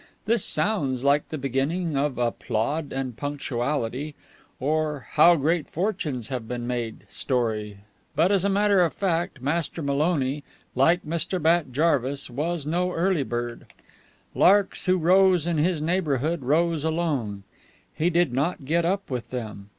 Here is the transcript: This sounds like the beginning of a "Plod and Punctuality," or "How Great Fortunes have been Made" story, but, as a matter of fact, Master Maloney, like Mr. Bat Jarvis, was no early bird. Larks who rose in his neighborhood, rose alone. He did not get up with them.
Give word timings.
This 0.25 0.43
sounds 0.43 1.03
like 1.03 1.29
the 1.29 1.37
beginning 1.37 1.95
of 1.95 2.17
a 2.17 2.31
"Plod 2.31 2.91
and 2.91 3.15
Punctuality," 3.15 4.15
or 4.59 5.05
"How 5.11 5.35
Great 5.35 5.69
Fortunes 5.69 6.29
have 6.29 6.47
been 6.47 6.65
Made" 6.65 7.05
story, 7.07 7.81
but, 8.15 8.31
as 8.31 8.43
a 8.43 8.49
matter 8.49 8.81
of 8.83 8.93
fact, 8.95 9.43
Master 9.43 9.83
Maloney, 9.83 10.43
like 10.73 11.03
Mr. 11.05 11.39
Bat 11.39 11.71
Jarvis, 11.71 12.31
was 12.31 12.65
no 12.65 12.91
early 12.91 13.21
bird. 13.21 13.67
Larks 14.33 14.87
who 14.87 14.97
rose 14.97 15.45
in 15.45 15.59
his 15.59 15.83
neighborhood, 15.83 16.41
rose 16.41 16.83
alone. 16.83 17.43
He 17.93 18.09
did 18.09 18.33
not 18.33 18.65
get 18.65 18.83
up 18.83 19.07
with 19.11 19.29
them. 19.29 19.69